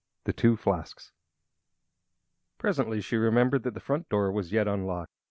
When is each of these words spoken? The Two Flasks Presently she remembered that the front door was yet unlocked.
The 0.23 0.33
Two 0.33 0.57
Flasks 0.57 1.11
Presently 2.57 3.01
she 3.01 3.17
remembered 3.17 3.61
that 3.61 3.75
the 3.75 3.79
front 3.79 4.09
door 4.09 4.31
was 4.31 4.51
yet 4.51 4.67
unlocked. 4.67 5.11